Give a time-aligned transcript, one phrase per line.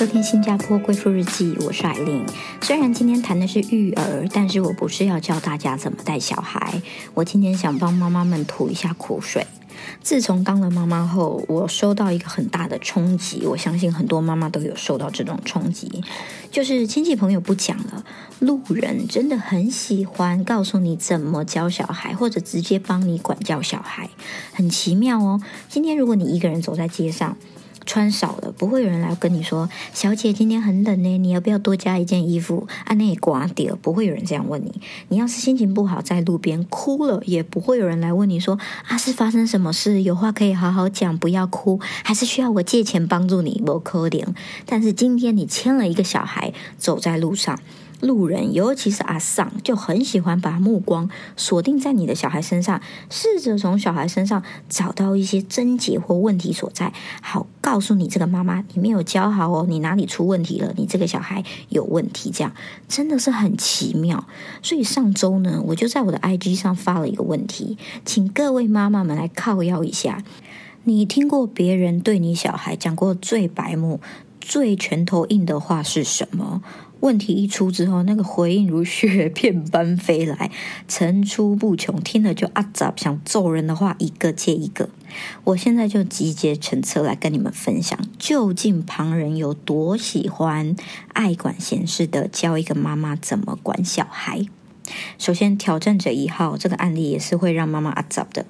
[0.00, 2.24] 收听新加坡贵妇日记，我是艾琳。
[2.62, 6.80] 虽然今天谈的是育儿，但是我不是要教大家怎么带小孩。
[7.12, 9.46] 我今天想帮妈妈们吐一下苦水。
[10.02, 13.44] 自从当了妈妈后，我收到一个很大的冲击。
[13.44, 16.02] 我相信很多妈妈都有受到这种冲击，
[16.50, 18.02] 就是亲戚朋友不讲了，
[18.38, 24.08] 路人真的很喜欢告诉你怎么教小孩，或者直接帮你管教小孩，
[24.54, 25.42] 很奇妙哦。
[25.68, 27.36] 今天如果你一个人走在街上，
[27.90, 34.80] 穿少了，不会有人来跟你说：“小姐，今天很冷呢，你要不要多加一件衣服？”啊，那也刮掉，不会有人这样问你。
[35.08, 40.02] 你要是心情不好，在路边哭了，也不会有人来问你说：“啊，是发生什么事？
[40.02, 44.24] 有话可以好好讲，不要哭，还是需要我借钱帮助你？”不可怜。
[44.66, 47.58] 但是今天你牵了一个小孩，走在路上。
[48.00, 60.72] 路人，尤其是阿桑，就很喜欢把目光锁定在你的小孩身上，试着从小孩身上找到一些症结或问题所在，好告诉你这个妈妈，你没有教好哦，你哪里出问题了？
[60.76, 62.52] 你这个小孩有问题，这样
[62.88, 64.26] 真的是很奇妙。
[64.62, 70.24] 所以上周呢，我就在我的 IG 上发了一个问题，请各位妈妈们来靠腰一下。
[70.84, 74.00] 你听过别人对你小孩讲过最白目、
[74.40, 76.62] 最拳头硬的话是什么？
[77.00, 80.50] 问题一出之后，那个回应如雪片般飞来，
[80.86, 84.90] 层出不穷，听了就啊咋想揍人的话一个接一个。
[85.44, 90.76] 我现在就集结成册来跟你们分享，究竟旁人有多喜欢
[91.14, 94.46] 爱管闲事的教一个妈妈怎么管小孩。
[95.18, 98.44] 首先，挑战者一号这个案例也是会让妈妈啊咋的，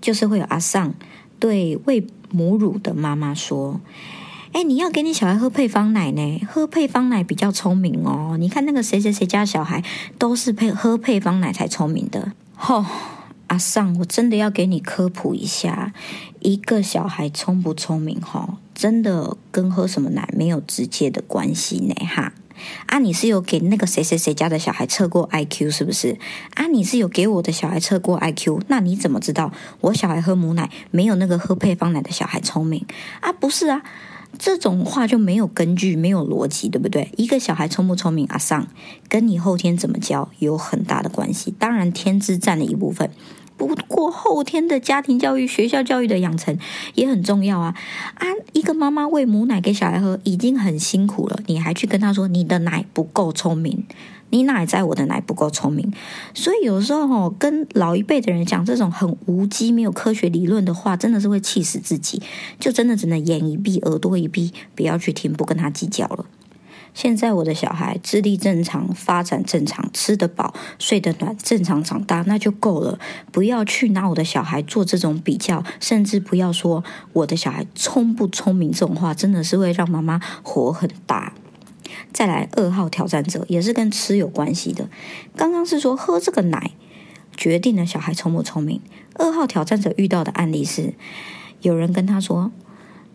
[0.00, 0.94] 就是会有阿尚
[1.40, 3.80] 对喂母乳的妈妈说。
[4.52, 6.46] 哎，你要给你小孩喝配方奶呢？
[6.50, 8.36] 喝配方奶比较聪明哦。
[8.38, 9.84] 你看那个谁谁谁家小孩
[10.18, 12.32] 都是配喝配方奶才聪明的。
[12.54, 12.84] 吼，
[13.48, 15.92] 阿尚，我真的要给你科普一下，
[16.40, 22.32] 一个小孩聪不聪明，哈，真的跟喝什么奶没有直接的关系呢，哈。
[22.86, 26.18] 啊，你是有给那个谁谁谁家的小孩测过 IQ 是不是？
[26.54, 32.84] 啊，你是有给我的小孩测过 IQ，那你怎么知道我小孩喝母奶没有那个喝配方奶的小孩聪明？
[33.20, 33.82] 啊，不是啊。
[34.36, 37.10] 这种话就没有根据，没有逻辑，对不对？
[37.16, 38.66] 一个小孩聪不聪明，阿桑
[39.08, 41.52] 跟你后天怎么教有很大的关系。
[41.58, 43.10] 当然，天资占了一部分，
[43.56, 46.56] 不过后天的家庭教育、学校教育的养成
[46.94, 47.74] 也很重要啊！
[48.14, 53.84] 啊，一个妈妈喂母奶给小孩喝已经很辛苦了，你还去跟他说你的奶不够聪明。
[54.30, 55.92] 你奶在我的奶不够聪明，
[56.34, 62.22] 所以有时候吼跟老一辈的人讲这种很无稽、没有科学理论的话，真的是会气死自己。
[62.60, 66.26] 就真的只能眼一闭、耳朵一闭，不要去听，不跟他计较了。
[66.94, 72.98] 现在我的小孩智力正常、发展正常、吃得饱、睡得暖、正常长大，那就够了。
[73.30, 81.32] 不要去拿我的小孩做这种比较，甚至不要说我的小孩聪不聪明这种话，真的是会让妈妈火很大。
[82.12, 84.88] 再来二号挑战者也是跟吃有关系的。
[85.36, 86.72] 刚刚是说喝这个奶
[87.36, 88.80] 决定了小孩聪不聪明。
[89.14, 90.94] 二号挑战者遇到的案例是，
[91.60, 92.52] 有人跟他说：“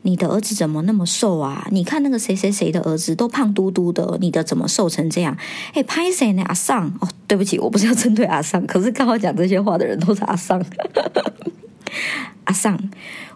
[0.03, 1.67] 你的儿子怎么那么瘦啊？
[1.72, 5.38] 你看那个谁谁谁的儿子都胖嘟嘟的，你的怎么瘦成这样？”
[5.73, 6.43] 哎，拍谁呢？
[6.43, 10.61] 阿尚哦，对不起，我不是要针对阿尚，可是刚好讲这些话的人都是阿尚。
[12.53, 12.80] 上，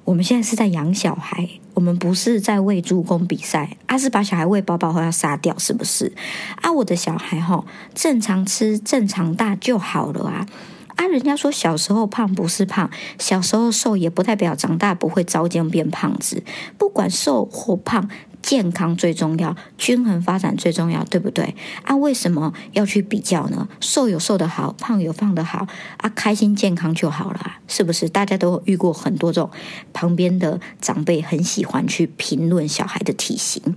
[0.06, 3.76] 我们现在是在养小孩，我们不是在喂猪公比赛。
[3.88, 6.14] 而是把小孩喂饱饱后要杀掉，是不是？
[6.62, 10.48] 啊，我的小孩哈，正常吃正常大就好了啊。
[10.96, 16.44] 啊，人家说小时候胖不是胖，小时候瘦也不代表长大不会遭殃变胖子。
[16.78, 18.08] 不管瘦或胖。
[18.47, 21.53] 健康最重要，均衡发展最重要，对不对？
[21.84, 23.68] 啊，为什么要去比较呢？
[23.81, 28.07] 瘦有瘦的好，胖有胖的好，啊，开心健康就好了，是不是？
[28.07, 29.52] 大家都遇过很多种，
[29.91, 33.75] 旁边的长辈很喜欢去评论小孩的体型。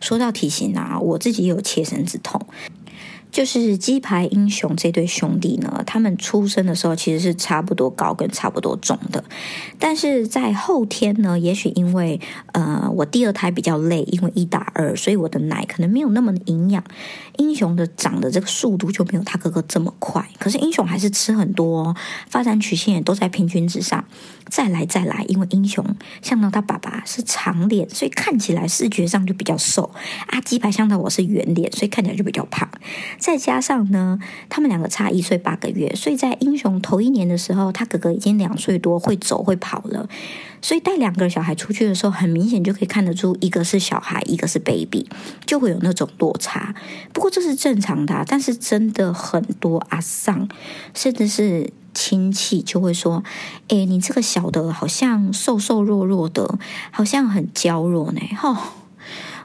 [0.00, 2.40] 说到体型啊，我自己也有切身之痛。
[3.34, 9.24] 就是鸡排英雄这对兄弟呢，他们出生的时候其实是差不多高跟差不多重的，
[9.76, 12.20] 但是在后天呢，也许因为
[12.52, 16.84] 呃我第二胎比较累，因为一打二，所以我的奶可能没有那么营养，
[17.38, 20.24] 英雄的长的这个速度就没有他哥哥这么快。
[20.38, 21.92] 可是英雄还是吃很多，
[22.28, 24.04] 发展曲线也都在平均之上。
[24.50, 25.84] 再来再来，因为英雄
[26.22, 29.90] 像到他爸爸是长脸，所以看起来视觉上就比较瘦。
[30.26, 32.68] 啊，鸡排像到我是圆脸，所以看起来就比较胖。
[33.18, 34.18] 再加上呢，
[34.48, 40.08] 他们两个差一岁八个月，所以在英雄头一年的时候，他哥哥已经两岁多，会走会跑了。
[40.62, 45.06] 所以带两个小孩出去的时候，很明显就可以看得出，一个是小孩，一个是 baby，
[45.44, 46.74] 就会有那种落差。
[47.12, 50.48] 不过这是正常的，但是真的很多阿丧，
[50.94, 53.22] 甚至是亲戚就会说
[53.68, 56.58] ：“哎，你这个小的好像瘦瘦弱弱的，
[56.90, 58.72] 好像很娇弱呢。”哈。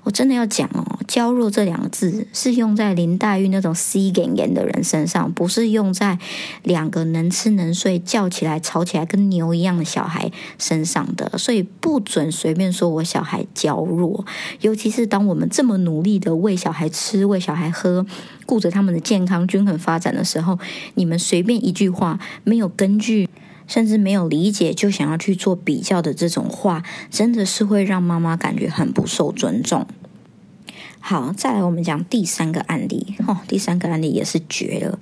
[0.03, 6.17] 我真的要讲哦，娇弱这两个字是用在林黛玉那种 C 眼眼的人身上，不是用在
[6.63, 11.37] 两个能吃能睡、叫起来吵起来跟牛一样的小孩身上的。
[11.37, 14.25] 所以不准随便说我小孩娇弱，
[14.61, 18.05] 尤其是当我们这么努力的喂小孩吃、喂小孩喝，
[18.45, 20.57] 顾着他们的健康均衡发展的时候，
[20.95, 23.27] 你们随便一句话没有根据。
[23.69, 29.87] 甚至没有理解就想要去做比较的这种话，真的是会让妈妈感觉很不受尊重。
[30.99, 34.99] 好，再来我们讲第三个案例哦，第三个案例也是绝了。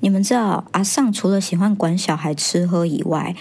[0.00, 3.34] 你们知道阿尚除了喜欢管小孩吃喝以外，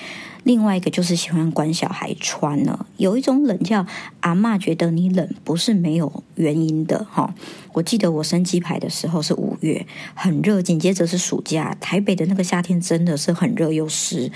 [0.45, 2.85] 另外一个就是喜欢管小孩穿了。
[2.97, 3.85] 有一种冷叫
[4.21, 7.33] 阿妈觉得你冷不是没有原因的哈。
[7.73, 14.31] 我记得我生鸡排的时候是五月，很热，紧接着是暑假，台北的那个夏天真的是很热又湿。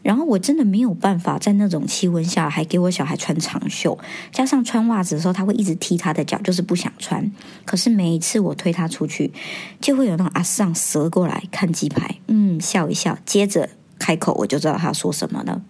[0.00, 3.98] 然后我真的没有办法在那种气温下还给我小孩穿长袖，
[4.30, 7.30] 加上穿袜子的时候他会一直踢他的脚，就是不想穿。
[7.64, 9.32] 可是每一次我推他出去，
[9.80, 13.68] 就会有那种阿桑折过来看鸡排，嗯，笑一笑，接着
[14.08, 15.60] 开口，我就知道他说什么了。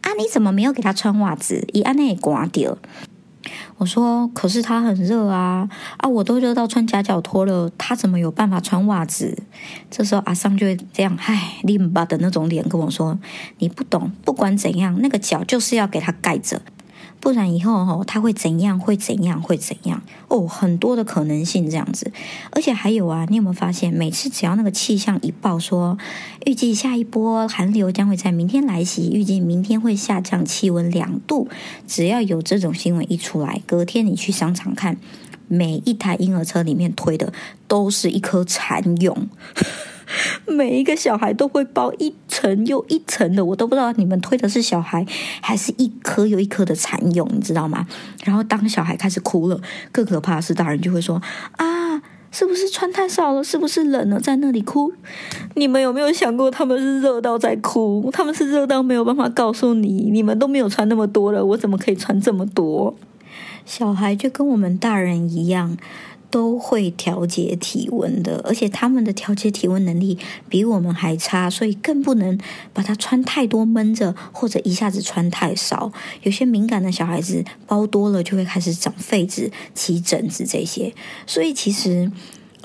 [0.00, 1.64] 啊，你怎么没有给他穿袜子？
[1.72, 2.76] 以安内刮掉。
[3.76, 5.68] 我说：“可是他很热啊，
[5.98, 9.40] 啊，我都热到穿夹脚拖了，他怎么有办法穿袜子？”
[9.88, 13.16] 这时候阿桑就会这样，唉，拎巴的那种脸跟我说
[13.58, 16.60] ：“你不懂，不管怎样，那个脚就是要给他盖着。”
[17.26, 18.78] 不然以后哦，他会怎样？
[18.78, 19.42] 会怎样？
[19.42, 20.00] 会怎样？
[20.28, 22.12] 哦，很多的可能性这样子，
[22.52, 25.98] 而且还有啊，你有没有发现，每次只要那个气象一报说，
[26.44, 31.48] 预计下一波寒流将会在明天来袭，预计明天会下降气温两度，
[31.88, 34.96] 只要有这种新闻一出来，隔天你去商场看，
[35.48, 37.32] 每一台婴儿车里面推的
[37.66, 39.28] 都是一颗蚕蛹。
[40.46, 45.04] 每一个小孩都会包一层又一层的，我都不知道你们推的是小孩，
[45.40, 47.86] 还是一颗又一颗的蚕蛹，你知道吗？
[48.24, 49.60] 然后当小孩开始哭了，
[49.90, 51.20] 更可怕的是大人就会说
[51.58, 52.00] ：“啊，
[52.30, 53.42] 是不是穿太少了？
[53.42, 54.92] 是不是冷了，在那里哭？”
[55.56, 58.08] 你们有没有想过，他们是热到在哭？
[58.12, 62.94] 他们是热到没有办法告诉你，你们都没有穿那么多了，我怎么可以穿这么多？
[63.64, 65.76] 小孩就跟我们大人一样。
[66.30, 70.18] 都会调节体温的，而且他们的调节体温能力
[70.48, 72.38] 比我们还差，所以更不能
[72.72, 75.92] 把它穿太多闷着，或者一下子穿太少。
[76.22, 80.94] 有些敏感的小孩子包多了就会开始长痱子、起疹子这些，
[81.26, 82.10] 所以其实。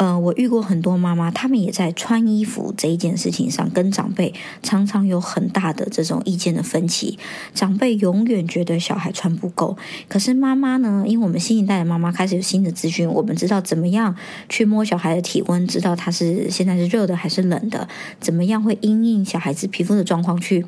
[0.01, 4.33] 呃，我遇过很多妈妈，她们也在穿衣服这一件事情上跟长辈
[4.63, 7.19] 常常有很大的这种意见的分歧。
[7.53, 9.77] 长辈永远觉得小孩穿不够，
[10.07, 11.03] 可是妈妈呢？
[11.06, 14.15] 因为我们新一代的妈妈开始有新的资讯，我们知道怎么样
[14.50, 17.88] 去摸小孩的体温，知道他是现在是热的还是冷的，
[18.19, 20.65] 怎么样会因应小孩子皮肤的状况去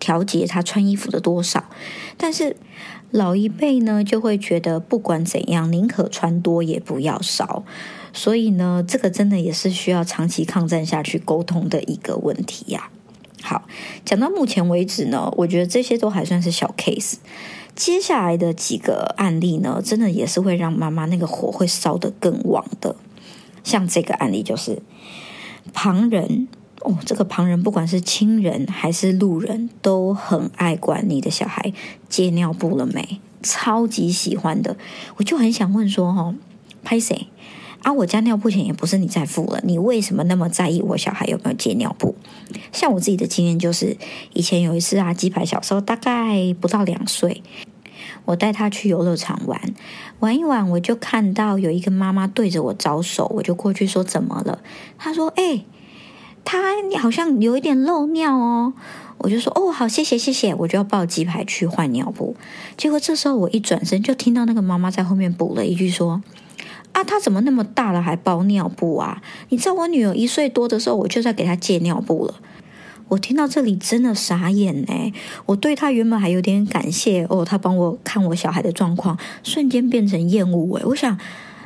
[0.00, 1.66] 调节他穿衣服的多少。
[2.16, 2.56] 但是
[3.12, 7.62] 老一辈呢，就会觉得不管怎样，宁可穿多也不要少。
[8.12, 12.90] 所以呢，这个真的也是需要长期抗战下去沟通的一个问题呀。
[13.42, 13.62] 好，
[14.04, 17.14] 讲到目前为止呢，我觉得这些都还算是小 case。
[17.74, 22.94] 接下来的几个案例呢，真的也是会让妈妈那个火会烧得更旺的。
[23.64, 24.82] 像这个案例就是
[25.72, 26.48] 旁人
[26.82, 31.72] 哦，这个旁人不管是亲人还是路人，都很爱管你的小孩
[32.08, 34.76] 戒尿布了没，超级喜欢的。
[35.16, 36.34] 我就很想问说，哈，
[36.84, 37.28] 拍谁？
[37.82, 42.14] 啊，我家尿布钱也不是你在付了，你为什么那么在意我小孩有没有借尿布？
[42.72, 43.96] 像我自己的经验就是，
[44.32, 47.42] 以前有一次啊，鸡排小时候大概不到两岁，
[48.24, 49.60] 我带他去游乐场玩，
[50.20, 54.60] 玩一玩，我就看到有一个妈妈对着我招手，我就过去说怎么了？
[54.96, 55.64] 他说：“哎，
[56.44, 58.74] 他好像有一点漏尿哦。”
[59.18, 62.36] 我就说：“哦，好，谢谢谢谢。”我就要抱鸡排去换尿布，
[62.76, 66.22] 结果这时候我一转身就听到那个妈妈在后面补了一句说。
[66.92, 69.22] 啊，他怎么那么大了还包尿布啊？
[69.48, 72.34] 你知道我女儿一岁多的时候，我就在给她借尿布了。
[73.08, 75.12] 我听到这里真的傻眼哎！
[75.46, 80.82] 我对他原本还有点感谢哦，他帮我看我小孩的状况，瞬间变成厌恶哎！
[80.86, 81.18] 我想。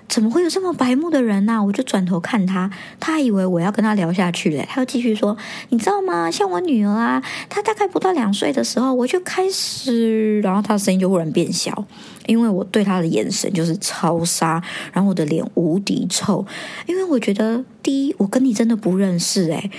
[0.09, 1.63] 怎么会有这么白目的人呢？
[1.63, 2.71] 我就转头看他，
[3.01, 4.67] 他以为我要跟他聊下去嘞。
[4.71, 5.37] 他又继续说
[5.71, 6.31] ：“你知道吗？
[6.31, 10.41] 像我女儿啊，她大概不到两岁的时候，我就开始……
[10.41, 11.85] 然后她的声音就忽然变小，
[12.27, 16.47] 因为我对她的眼神就是超杀，然后我的脸无敌臭，
[16.87, 19.71] 因为我觉得第一，我跟你真的不认识诶，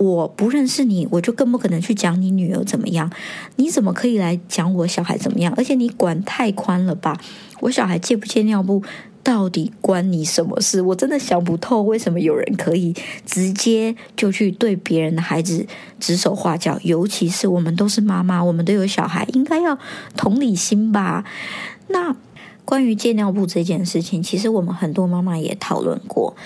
[0.00, 3.12] 我不认识你，我就更不可能去讲你女儿怎么样。
[3.56, 5.52] 你怎么可以来讲我小孩怎么样？
[5.58, 7.20] 而且你管太宽了吧？
[7.60, 8.82] 我小孩借不借尿布？”
[9.22, 10.80] 到底关你什么事？
[10.80, 12.94] 我真的想不透，为什么有人可以
[13.26, 15.66] 直接就去对别人的孩子
[16.00, 16.80] 指手画脚？
[16.82, 19.78] 尤其是我们都是妈妈，我们都有小孩，应该要
[20.16, 21.24] 同理心吧？
[21.88, 22.16] 那。
[22.62, 26.36] 关于戒尿布这件事情，其实我们很多妈妈也讨论过。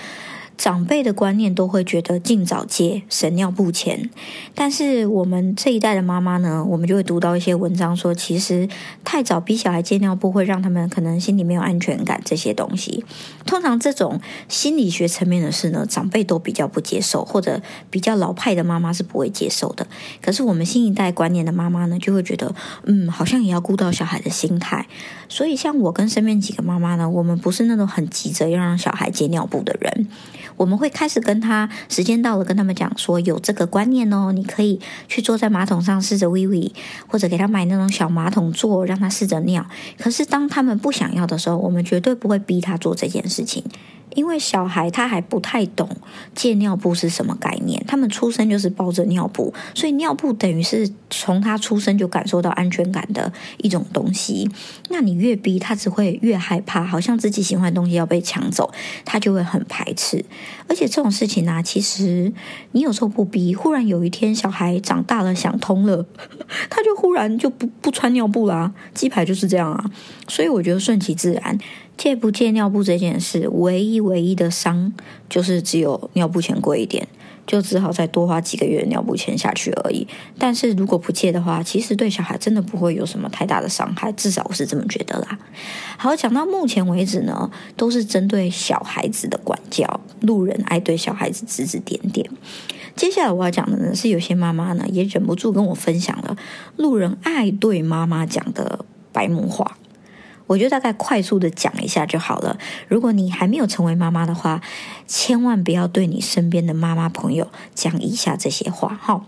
[0.57, 4.09] 长辈的观念都会觉得尽早接省尿布钱，
[4.53, 8.67] 但是我们这一代的妈妈呢，我们就会读到一些文章说，其实
[9.03, 13.03] 太早逼小孩接尿布会让他们可能心里没有安全感这些东西。
[13.45, 19.85] 通常这种心理学层面的事呢，长辈都比较不接受，或者比较老派的妈妈是不会接受的。
[20.21, 24.87] 可是我们新一代观念的妈妈呢，就会觉得，嗯，好像也要顾到小孩的心态。
[25.27, 30.07] 所以像我跟身边几个妈妈呢，我们不是那种很急着要让小孩接尿布的人。
[30.57, 36.71] 我们会开始跟他时间到了，跟他们讲说有这个观念哦，你可以去坐在马桶上试着喂喂，
[37.07, 39.65] 或者给他买那种小马桶座，让他试着尿。
[39.97, 43.63] 可是当他们不想要的时候，我们绝对不会逼他做这件事情。
[44.13, 45.89] 因为小孩他还不太懂
[46.33, 54.49] 戒尿布是什么概念，他们出生就是抱着尿布，所以尿布等于是从他出生就感受到安全感的一种东西。
[54.89, 58.71] 那你越逼他，只会越害怕，好像自己喜欢的东西要被抢走，
[59.03, 60.23] 他就会很排斥。
[60.67, 62.31] 而且这种事情呢，其实
[62.71, 66.05] 你有时候不逼，忽然有一天小孩长大了想通了，
[66.69, 68.73] 他就忽然就不不穿尿布啦。
[68.93, 69.85] 鸡排就是这样啊，
[70.27, 71.57] 所以我觉得顺其自然。
[71.97, 74.93] 戒不戒尿布这件事，唯一唯一的伤
[75.29, 77.07] 就是只有尿布钱贵一点，
[77.47, 80.05] 就只好再多花几个月尿布钱下去而已。
[80.37, 85.39] 但是如果不戒的话，其实对小孩真的不会有什么太大的伤害，至少我是这么觉得啦。
[85.97, 92.29] 好，讲到目前为止呢，都是针对小孩子的管教，路人爱对小孩子指指点点。
[92.95, 96.35] 接下来我要讲的呢，是有些妈妈呢也忍不住跟我分享了
[96.75, 98.83] 路人爱对妈妈讲的
[99.13, 99.77] 白目话。
[100.47, 102.57] 我就大概快速的讲一下就好了。
[102.87, 104.61] 如果你还没有成为妈妈的话，
[105.07, 109.25] 千万不要对你身边的妈妈朋友讲以下这些话哈。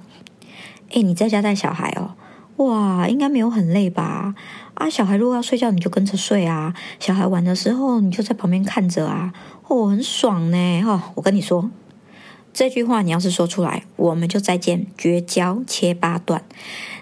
[0.93, 2.15] 哎，你在家带小孩哦，
[2.63, 4.35] 哇，应该没有很累吧？
[4.75, 6.73] 啊，小孩如果要睡觉，你就跟着睡啊。
[6.99, 9.33] 小孩玩的时候，你就在旁边看着啊。
[9.67, 11.11] 哦，很爽呢哈。
[11.15, 11.69] 我跟你说，
[12.53, 16.43] 这句话你要是说出来，我们就再见，绝交，切八段，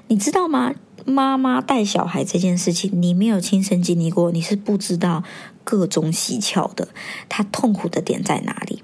[0.07, 0.74] 你知道吗？
[1.06, 5.24] 妈妈带小孩这件事情，你没有亲身经历过，你是不知道
[5.64, 6.88] 各种蹊跷的。
[7.30, 8.82] 他痛苦的点在哪里？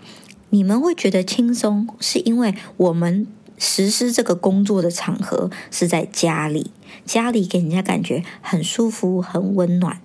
[0.51, 3.25] 你们会觉得轻松，是因为我们
[3.57, 6.71] 实施这个工作的场合是在家里，
[7.05, 9.99] 家里给人家感觉很舒服、很温暖。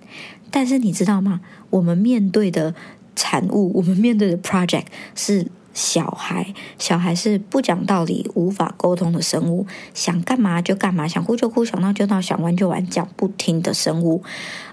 [0.49, 1.41] 但是你知道吗？
[1.69, 2.73] 我们面对的
[3.15, 5.47] 产物，我们面对的 project 是。
[5.77, 14.23] 小孩，小孩是不讲道理、无法沟通的生物，想干嘛就干嘛，想哭就哭，想闹就闹，想玩就玩，讲不听的生物。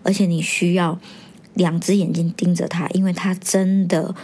[0.03, 0.99] 而且你需要
[1.53, 4.15] 两只眼睛盯着他，因为他真的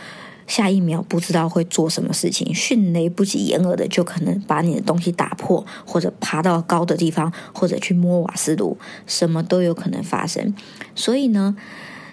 [0.46, 10.54] 下一秒不知道会做什么事情，迅雷不及掩耳的就可能把你的东西打破，或者爬到高的地方，或者去摸瓦斯炉，什么都有可能发生。
[10.94, 11.54] 所以呢？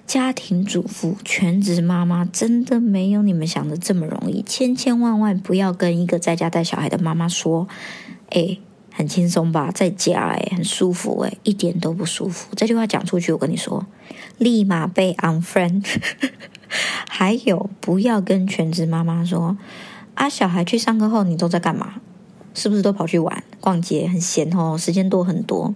[0.07, 7.67] 家庭主妇、全职妈妈真的没有你们想的这么容易，千千万万不要跟一个在家带小孩的妈妈说
[8.31, 8.57] ：“哎，
[8.93, 13.85] 很轻松吧，在家哎，很舒服哎，一点都不舒服。”这句话讲出去，我跟你说，
[14.37, 15.83] 立马被 unfriend。
[17.09, 19.57] 还有，不要跟全职妈妈说
[20.15, 21.95] ：“啊，小孩去上课后，你都在干嘛？
[22.53, 25.75] 是不是都跑去玩、逛街，很闲哦，时间多很多？”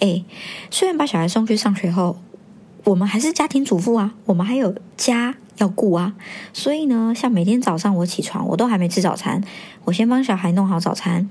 [0.00, 0.24] 哎，
[0.70, 2.16] 虽然把小孩送去上学后。
[2.84, 6.14] 我们还是家庭主妇啊，我们还有家要顾啊，
[6.52, 9.42] 所以呢，像每天早上我起床，我都还没吃早餐，
[9.84, 11.26] 我先帮小孩弄好早餐，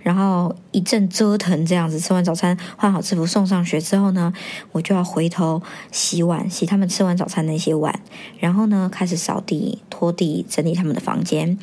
[0.00, 4.30] 然后一阵折腾这样子，吃完早餐换好制服送上学之后呢，
[4.72, 8.00] 我就要回头洗碗，洗他们吃完早餐那些碗，
[8.38, 11.58] 然后呢开始扫地、拖地、整理他们的房间，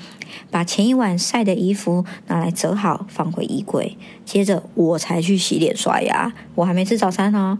[0.49, 7.59] 把前一晚晒的衣服拿来折好放回衣柜，接着我才去洗脸刷牙，我还没吃早餐哦。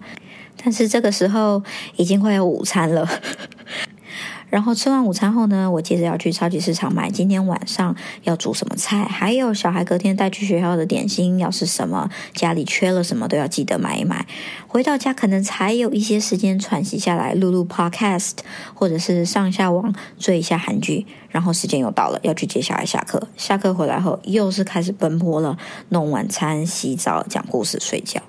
[0.63, 1.61] 但是这个时候
[1.95, 3.07] 已经快要午餐了，
[4.49, 14.25] 然后吃完午餐后呢，我接着要去超级市场买今天晚上要煮什么菜，还有小孩隔天带去学校的点心要是什么，家里缺了什么都要记得买一买。
[14.67, 18.33] 回到家可能才有一些时间喘息下来，录录 podcast，
[18.73, 23.27] 或者是上下网追一下韩剧，然后时间又到了要去接小孩下课。
[23.37, 25.57] 下课回来后又是开始奔波了，
[25.89, 28.21] 弄晚餐、洗澡、讲故事、睡觉。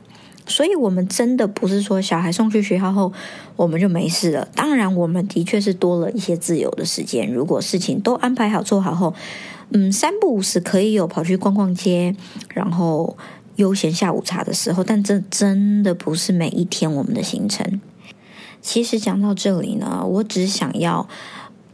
[0.47, 3.13] 所以，我们真的不是说小孩送去学校后
[3.57, 4.49] 我们就没事了。
[4.55, 7.33] 当然，我们的确是多了一些自由的时间。
[7.33, 9.13] 如果事情都安排好、做好后，
[9.71, 12.15] 嗯，三不五时可以有跑去逛逛街，
[12.55, 13.17] 然后
[13.57, 14.85] 悠闲下午茶的时候。
[14.85, 17.81] 但这真的不是每一天我们的行程。
[18.63, 21.09] 其实讲到这里呢，我只想要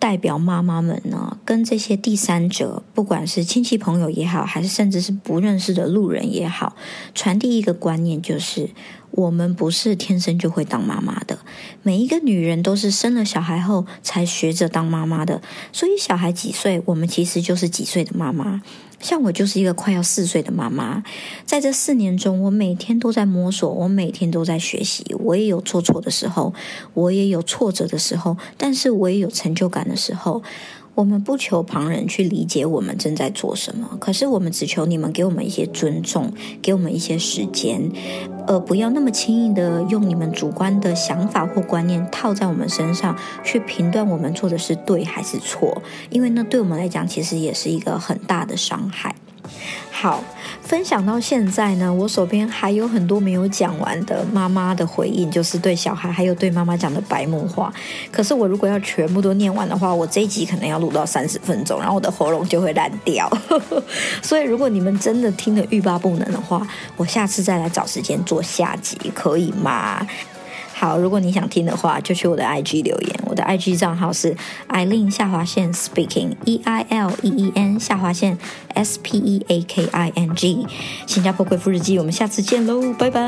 [0.02, 6.74] 代表妈妈们呢，跟这些第三者，不管是亲戚朋友也好，还是甚至是不认识的路人也好，
[7.14, 8.68] 传递一个观念，就是
[9.12, 11.38] 我们不是天生就会当妈妈的。
[11.82, 15.40] 每一个女人都是生了小孩后才学着当妈妈的，
[15.72, 18.60] 所以小孩几岁，我们其实就是几岁的妈妈。
[19.00, 21.02] 像我就是一个快要四岁的妈妈，
[21.44, 26.54] 在这四年中，我每天都在摸索，我每天都在学习，我也有做错的时候，
[26.94, 30.42] 我也有挫折的时候，但是我也有成就感的时候。
[30.94, 37.90] 我们不求旁人去理解我们正在做什么，可是我们只求你们给我们一些尊重，给我们一些时间，
[38.46, 45.80] 而不要那么轻易的用你们主观的想法或观念套在我们身上，去评断我们做的是对还是错，
[46.10, 49.14] 因为那对我们来讲其实也是一个很大的伤害。
[49.90, 50.22] 好，
[50.62, 57.72] 分享到现在呢，我手边还有很多没有讲完的妈妈的回应，就是对小孩还有对妈妈讲的白目话。
[58.10, 63.30] 可是我如果要全部都念完的话，我这一集可能要录到三十分钟，然后我的喉咙就会烂掉。
[64.22, 70.04] 所以如果你们真的听得欲罢不能的话，我下次再来找时间做下集，可以吗？
[70.82, 73.20] 好，如果你想听的话，就去我的 IG 留言。
[73.24, 74.36] 我的 IG 账号是
[74.68, 78.36] Eileen 下划线 Speaking E I L E E N 下划线
[78.74, 80.66] S P E A K I N G
[81.06, 83.22] 新加坡贵妇日记，我们下次见喽，拜拜。